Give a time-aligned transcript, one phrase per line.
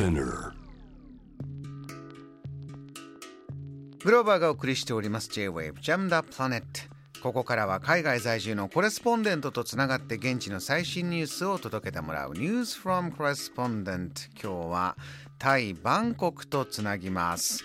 [0.00, 0.52] Spinner.
[4.02, 5.28] グローバーがお送りしております。
[5.28, 6.62] J-Wave Jam the Planet
[7.22, 12.32] ここからは海外在住のコレスポンデントとつながって現地の最新ニュースを届けてもらう。
[12.32, 14.96] News from Correspondent 今日は
[15.38, 17.62] タイ・バンコクとつなぎます。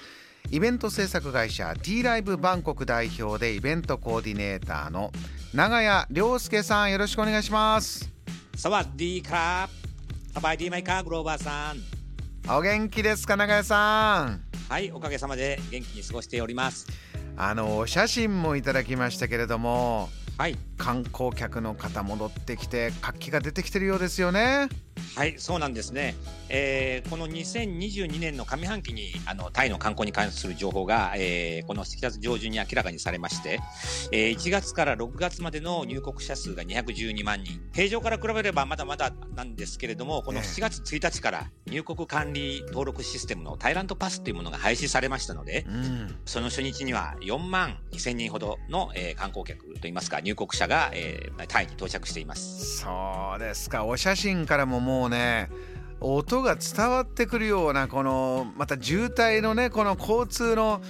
[0.51, 5.13] イベント制作会社 T ライブバンコク代表でイベントコーディネーターの
[5.53, 8.11] 長谷亮介さんよろしくお願いします。
[8.57, 9.85] サワディーカー
[10.35, 11.94] รับสบายดีไหมครับさん。
[12.47, 14.41] お元気ですか長谷さん？
[14.69, 16.87] はいおかげさまで元気に過ごしております。
[17.37, 20.57] あのお写真もいただきましたけれどもはい。
[20.77, 24.69] 観光客の方戻ってきて活気が出てきてるようですよね
[25.15, 26.15] はいそうなんですね、
[26.49, 33.59] えーこの2022年の上半期にあのタイの観光に関する情報が、えーこの7月上旬に明らかにされまして、
[34.11, 40.45] えー1月から6月までの入国者数が212万人平常から比べればまだまだなんですけれどもこのええ。
[40.45, 46.15] 7月1日から入国管理登録システムのタイランドパスというものが廃止されましたので、うん。
[46.25, 52.79] その初日には4万2000人ほどの、えー観光客といいますか入国者が、えータイに到着しています。
[52.79, 53.85] そうですか。
[53.85, 55.49] お写真からももうね
[55.99, 60.81] 音が伝わってくるようなこのまた渋滞のねこの交通の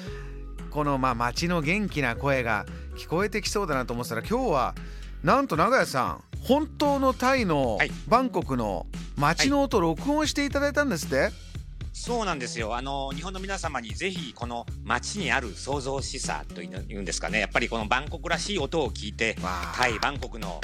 [0.70, 2.66] このまあ街の元気な声が
[2.98, 4.76] 聞こえてきそうだなと思ってたら今日は
[5.24, 8.86] なんと長屋さん本当のタイのはいバンコクの
[9.18, 11.30] 街の音を録音していただいたんですって、
[11.94, 12.76] そうなんですよ。
[12.76, 17.40] あの、日本の皆様にぜひ、この街にある創造しさというんですかね。
[17.40, 19.38] やっぱりこのバンコクらしい音を聞いて、
[19.74, 20.60] タイ、バンコクの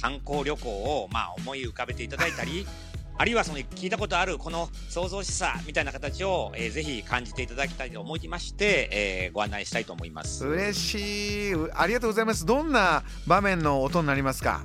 [0.00, 2.66] 観光旅行を、まあ、思い浮かべていただいたり、
[3.18, 10.46] あるいはその聞いたことあるこの創造しさみたいな形を、えーぜひ感じていただきたいと思いまして、えーご案内したいと思います。
[10.46, 11.54] 嬉しい。
[11.74, 12.46] ありがとうございます。
[12.46, 14.64] どんな場面の音になりますか？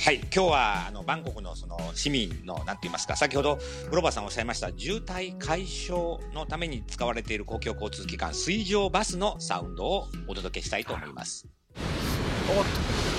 [0.00, 3.56] はい、今日はあのバンコクのその市民のなんて言いますか、先ほど
[3.90, 11.48] グローバーさんおっしゃいました渋滞解消のために使われている公共交通機関水上バスのサウンドをお届けしたいと思います。
[11.74, 13.17] おっと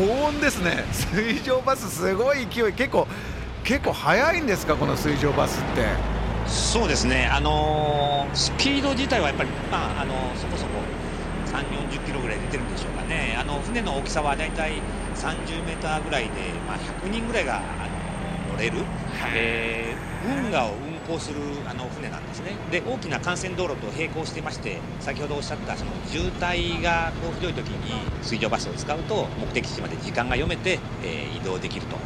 [0.00, 0.84] 高音ですね。
[1.12, 2.72] 水上バスすごい勢い。
[2.72, 3.06] 結構
[3.62, 5.84] 結構速いんですかこの水上バスって。
[6.46, 10.70] そうですね、あのースピード自体はやっぱり、まあ、あのそこそこ
[11.46, 13.36] 3、40キロぐらい出てるんでしょうかね。
[13.38, 14.82] あの船の大きさはだいたい
[15.14, 16.30] 30メーターぐらいで、
[16.66, 17.60] まあ、100人ぐらいが
[18.50, 18.78] 乗れる、
[19.34, 22.56] えー運河を運航するあの船なんですね。
[22.70, 31.96] で、大きな幹線道路と並行していまして、先ほどおっしゃったその渋滞がこうひどい時に水上バスを使うと目的地まで時間が読めて、えー移動できると。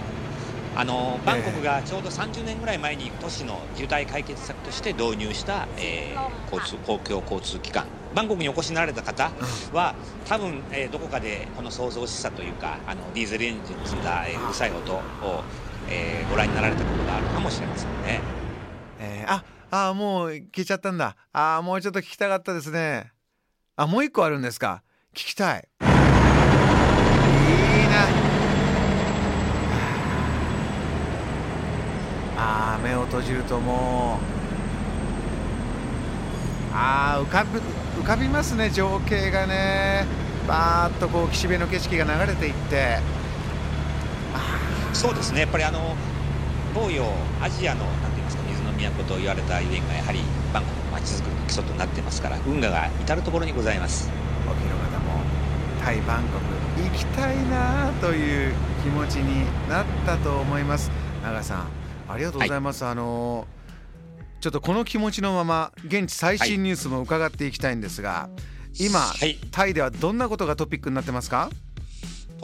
[0.77, 9.31] あのバンコクがちょうど30年ぐらい前に都市の渋滞解決策として導入した、えー交通公共交通機関バンコクにお越しになられた方
[9.73, 9.95] は
[10.25, 15.45] 多分、えーどこかでこの創造しさというかあのディーゼルエンジン積んだ、えーうるさい音を、
[15.89, 18.44] えーご覧になられたことがあるかもしれませんね。
[19.75, 21.17] ああもう聞いちゃったんだ。
[21.33, 23.11] あーもうちょっと聞きたかったですね。
[23.75, 24.85] あもう一個あるんですか？
[25.13, 25.69] 聞きたい。
[25.81, 25.89] いい
[27.89, 28.07] な。
[32.39, 34.25] あー目を閉じるともう。
[36.73, 37.61] あー浮かぶ
[38.01, 40.07] 浮かびますね情景がね。
[40.47, 43.01] バーッとこう岸辺の景色が流れていって。
[44.93, 45.41] そうですね。
[45.41, 45.97] やっぱりあの
[46.73, 47.05] 東洋
[47.43, 47.85] アジアの
[48.85, 50.21] なんて言いますか水の都と言われたゆえんがやはり
[50.53, 54.11] バンコクの街づくりの基礎となってますから運河が至る所にございます。
[54.47, 55.23] おの方も
[55.83, 60.91] タイ・バンコク行きたいなという気持ちになったと思います。
[61.23, 61.69] 長さん
[62.09, 63.47] ありがとうございます、あの
[64.41, 68.29] ちょっとこの気持ちのまま現地最新ニュースも伺っていきたいんですが、
[68.79, 69.39] 今、はい。
[69.51, 71.49] タイではどんなことがトピックになってますか？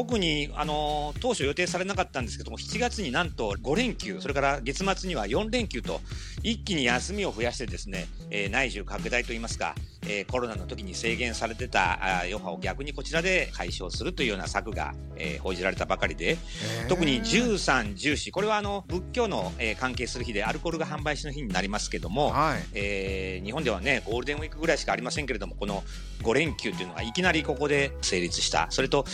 [0.00, 6.00] 特にあの当初予定されなかったんですけども7月になんと5連休それから月末には4連休と
[6.42, 9.74] 一気に休みを増やしてですね、えー内需拡大といいますか、
[10.06, 16.38] えーコロナの時に制限されてた余波を逆にこちらで解消するというような策が、えー報じられたばかりで
[16.88, 22.62] 特に13、14これはあの仏教の、えー関係する日でアルコールが販売しの日になりますけども、はい。
[22.72, 25.82] えー日本ではねゴールデンウィークぐらいしかありませんけれどもこの
[26.22, 28.66] 5連休というのがいきなりここで成立した。
[28.70, 29.04] それと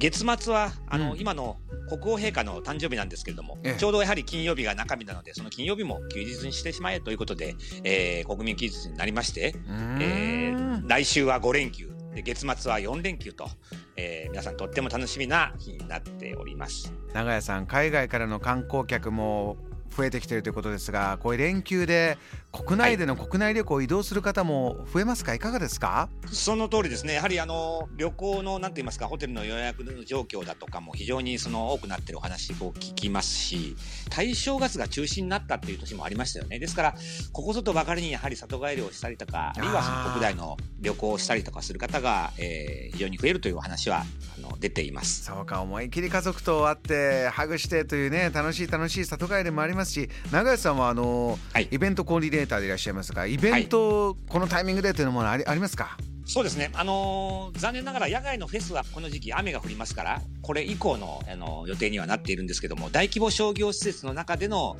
[0.00, 1.20] 月末はあの、うん。
[1.20, 1.58] 今の
[1.88, 3.78] 国王陛下の誕生日なんですけれども、ええ。
[3.78, 7.54] ちょうどやはり金曜日が中日なのでその金曜日も休日にしてしまえということで、
[7.84, 9.54] えー国民休日になりまして、
[10.00, 13.48] えー来週は5連休で月末は4連休と、
[13.96, 16.92] えー皆さんとっても楽しみな日になっております。
[17.12, 19.56] 長屋さん海外からの観光客も
[19.96, 22.18] 増えてきているということですがこういう連休で
[22.52, 25.34] 国内での国内旅行移動する方も増えますか？
[25.34, 26.08] いかがですか？
[26.32, 27.14] その通りですね。
[27.14, 33.76] やはりあの旅行のなんて言いますかホテルの予約の状況だとかも非常にその多くなってるお話を聞きますし
[34.08, 36.58] 対正月が中止になったっていう年もありましたよね。
[36.58, 36.94] ですから
[37.32, 44.04] ここぞとばかりにやはり里帰りをしたりとかあるいはその国内の旅行をしたりとかする方が、えー、非常に増えるというお話は
[44.38, 45.24] あの出ています。
[45.24, 55.96] そうか思い切り家族と会ってハグしてというね楽しい楽しい里帰りもありますし長谷さんはあの、はい、イベントコーディネーターでいらっしゃいますがイベント、はい、このタイミングでというものありありますか？
[56.30, 64.76] そうですね、あのー、残念ながら野外のフェスはこの時期雨が降りますからこれ以降の、あの予定にはなっているんですけども大規模商業施設の中での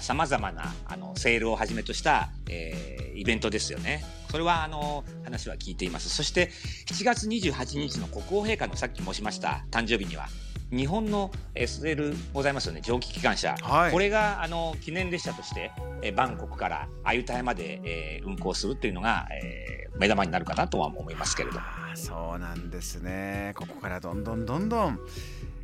[0.00, 4.02] さまざ、まなあのセールをはじめとした、えー、イベントですよね。
[4.30, 6.08] それはあの話は聞いています。
[6.08, 6.50] そして
[6.86, 10.28] 7月28日の国王陛下のさっき申しました誕生日には
[10.74, 15.70] 日本の SL ございますよね蒸気機関車、はい、これがあの記念列車として
[16.02, 21.60] えバンコクからアユタヤまで、えー、運行するというのが、えー、目玉になるかなとは思いますけれど
[21.94, 23.52] そうなんですね。
[23.56, 24.98] ここからどんどんどんどん、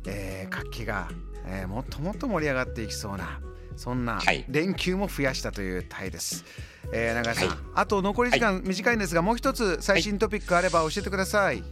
[0.07, 1.09] えー、活気が、
[1.45, 3.41] えー、もっともっと盛り上がっていきそうな
[3.75, 6.45] そんな連休も増やしたというタイです。
[6.83, 11.63] はい、えー、長井さん、はい、あと残り時間短いんですが、もう一つ最新トピックあれば教えてください。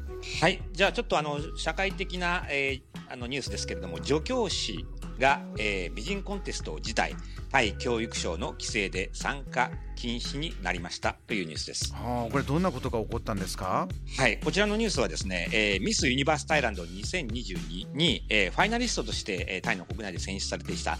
[0.42, 4.86] はい、じゃあちょっとあの社会的な、えー、あのニュースですけれども助教師
[5.20, 7.16] が、えー、美人コンテスト自体
[7.52, 11.94] タイ教育省の規制で参加禁止になりましたというニュースです。
[11.96, 13.88] あこれどんなことが起こったんですか？
[14.18, 20.98] はいこちらのニュースはですね、えー、ミス・ユニバース・タイランド2022に、えー、ファイナリストとして、えー、タイの国内で選出されていた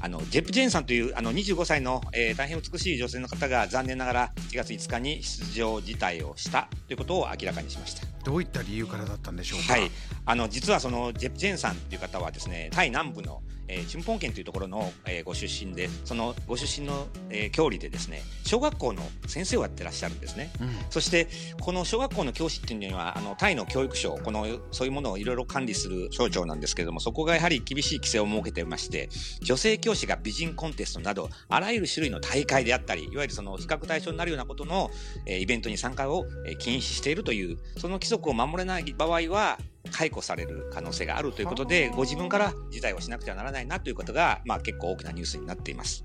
[0.00, 8.06] あのジェップ・ジェーンさんというあの25歳の、えー、大変美しい女性の方が残念ながら1月5日に出場辞退をしたということを明らかにしました。
[8.24, 9.90] どういった理由からだったんでしょうか、はい、
[10.24, 21.28] あの実はそのジェップ・ジェーンさんという方はですねタイ南部のえー、チュンポン県というところの、えー、ご出身でそのご出身の、えー、郷里でですね小学校の先生をやってらっしゃるんですね、うん、そして
[21.60, 29.08] この小学校の教師っていうのはあのタイの教育省このそういうものをいろいろ管理する省庁なんですけれどもそこがやはり厳しい規制を設けてまして
[29.42, 34.90] 女性教師が美人コンテストなどあらゆる種類の大会であったりいわゆるその比較対象になるようなことの、
[35.26, 39.58] えー、イベントに参加を、えー、禁止しているというその規則を守れない場合は
[39.92, 46.04] 解雇される可能性があるということでご自分から辞退をしなくてはならないなということが、まあ、結構大きなニュースになっています。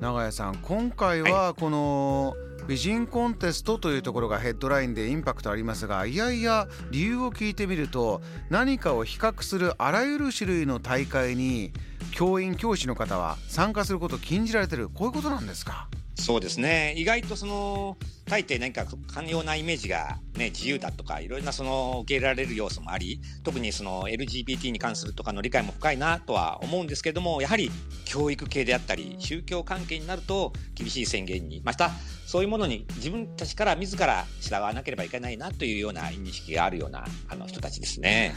[0.00, 2.34] 長谷さん今回はこの
[2.66, 11.72] 美人コンテストというところがヘッドラインでインパクトありますがいやいや理由を聞いてみると何かを比較するあらゆる種類の大会に
[12.10, 14.88] 教員教師の方は参加することを禁じられてる。
[14.88, 15.88] こういうことなんですか？
[16.16, 16.94] そうですね。
[16.96, 27.70] 意外とその大抵何か寛容なイメージが、ね、自由だとかいろいろなその受け入れられる要素もあり特にその LGBT に関するとかの理解も深いなとは思うんですけれどもやはり
[28.04, 31.90] 教育系であったり宗教関係になると厳しい宣言にまた
[32.26, 38.34] そういうものに自分たちから自ら従わなければいけないなというような認識があるようなあの人たちですね。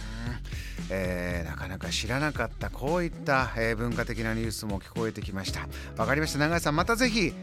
[0.90, 1.44] え。
[1.46, 5.68] ー、なかなか知らなかったこういった、えー、文化的なニュースも聞こえてきました。
[5.98, 6.40] わかりました。
[6.40, 7.34] 永井さんまたぜひ、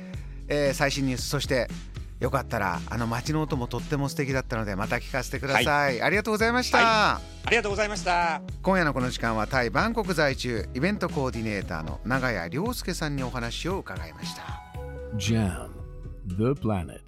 [0.49, 1.69] えー、最新ニュースそして
[2.21, 6.87] よかったらあの街の音もとっても素敵だったのでまた聞かせてください、はい、ありがとうございました、はい、
[7.47, 8.41] ありがとうございました。
[8.63, 14.63] 今夜のこの時間はタイバンコク在住イベントコーディネーターの長谷亮介さんにお話を伺いました。
[15.17, 15.69] JAM
[16.27, 17.01] The Planet